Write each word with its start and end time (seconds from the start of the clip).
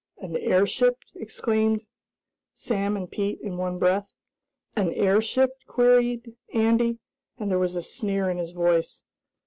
"An 0.17 0.35
airship?" 0.37 0.97
exclaimed 1.13 1.83
Sam 2.55 2.97
and 2.97 3.07
Pete 3.07 3.39
in 3.41 3.57
one 3.57 3.77
breath. 3.77 4.11
"An 4.75 4.91
airship?" 4.93 5.51
queried 5.67 6.35
Andy, 6.55 6.97
and 7.37 7.51
there 7.51 7.59
was 7.59 7.75
a 7.75 7.83
sneer 7.83 8.27
in 8.27 8.39
his 8.39 8.49
voice. 8.51 9.03